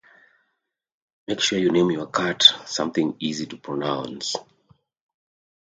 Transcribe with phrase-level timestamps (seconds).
[1.27, 4.35] Make sure you name your cat something easy to pronounce.